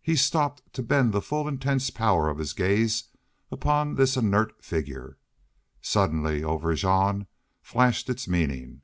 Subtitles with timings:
[0.00, 3.08] He stopped to bend the full intense power of his gaze
[3.50, 5.18] upon this inert figure.
[5.82, 7.26] Suddenly over Jean
[7.64, 8.82] flashed its meaning.